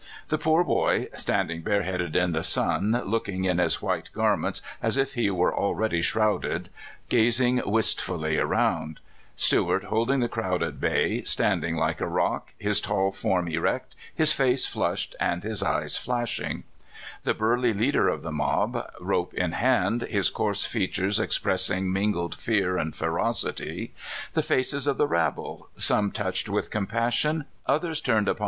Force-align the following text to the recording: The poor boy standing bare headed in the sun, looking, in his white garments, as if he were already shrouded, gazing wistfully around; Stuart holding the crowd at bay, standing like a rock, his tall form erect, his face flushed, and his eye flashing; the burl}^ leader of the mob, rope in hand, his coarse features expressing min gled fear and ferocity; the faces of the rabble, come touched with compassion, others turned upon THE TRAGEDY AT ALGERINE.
The 0.29 0.39
poor 0.39 0.63
boy 0.63 1.09
standing 1.15 1.61
bare 1.61 1.83
headed 1.83 2.15
in 2.15 2.31
the 2.31 2.41
sun, 2.41 2.99
looking, 3.05 3.43
in 3.45 3.59
his 3.59 3.83
white 3.83 4.09
garments, 4.13 4.59
as 4.81 4.97
if 4.97 5.13
he 5.13 5.29
were 5.29 5.53
already 5.55 6.01
shrouded, 6.01 6.69
gazing 7.07 7.61
wistfully 7.67 8.39
around; 8.39 8.99
Stuart 9.35 9.83
holding 9.83 10.19
the 10.19 10.27
crowd 10.27 10.63
at 10.63 10.79
bay, 10.81 11.21
standing 11.25 11.75
like 11.75 12.01
a 12.01 12.07
rock, 12.07 12.55
his 12.57 12.81
tall 12.81 13.11
form 13.11 13.47
erect, 13.49 13.95
his 14.15 14.31
face 14.31 14.65
flushed, 14.65 15.15
and 15.19 15.43
his 15.43 15.61
eye 15.61 15.85
flashing; 15.87 16.63
the 17.23 17.35
burl}^ 17.35 17.61
leader 17.77 18.07
of 18.07 18.23
the 18.23 18.31
mob, 18.31 18.91
rope 18.99 19.35
in 19.35 19.51
hand, 19.51 20.01
his 20.09 20.31
coarse 20.31 20.65
features 20.65 21.19
expressing 21.19 21.93
min 21.93 22.11
gled 22.13 22.33
fear 22.33 22.75
and 22.75 22.95
ferocity; 22.95 23.93
the 24.33 24.41
faces 24.41 24.87
of 24.87 24.97
the 24.97 25.05
rabble, 25.07 25.69
come 25.87 26.09
touched 26.09 26.49
with 26.49 26.71
compassion, 26.71 27.45
others 27.67 28.01
turned 28.01 28.01
upon 28.01 28.01
THE 28.01 28.01
TRAGEDY 28.01 28.11
AT 28.11 28.29
ALGERINE. 28.31 28.37